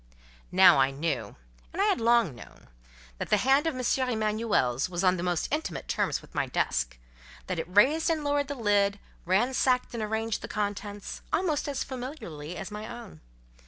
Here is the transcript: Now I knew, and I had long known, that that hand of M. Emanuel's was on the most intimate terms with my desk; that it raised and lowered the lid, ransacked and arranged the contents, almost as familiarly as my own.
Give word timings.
Now 0.51 0.79
I 0.79 0.89
knew, 0.89 1.35
and 1.71 1.79
I 1.79 1.85
had 1.85 2.01
long 2.01 2.33
known, 2.33 2.69
that 3.19 3.29
that 3.29 3.37
hand 3.41 3.67
of 3.67 3.75
M. 3.77 4.09
Emanuel's 4.09 4.89
was 4.89 5.03
on 5.03 5.15
the 5.15 5.21
most 5.21 5.47
intimate 5.53 5.87
terms 5.87 6.23
with 6.23 6.33
my 6.33 6.47
desk; 6.47 6.97
that 7.45 7.59
it 7.59 7.67
raised 7.69 8.09
and 8.09 8.23
lowered 8.23 8.47
the 8.47 8.55
lid, 8.55 8.97
ransacked 9.25 9.93
and 9.93 10.01
arranged 10.01 10.41
the 10.41 10.47
contents, 10.47 11.21
almost 11.31 11.67
as 11.69 11.83
familiarly 11.83 12.57
as 12.57 12.71
my 12.71 12.87
own. 12.87 13.21